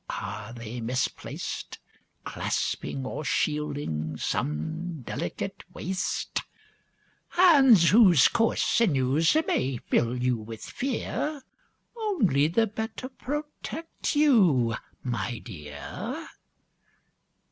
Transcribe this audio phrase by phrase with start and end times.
[0.09, 1.77] Are they misplaced
[2.23, 6.41] Clasping or shielding some delicate waist?
[7.29, 11.43] Hands whose coarse sinews may fill you with fear
[11.95, 16.27] Only the better protect you, my dear!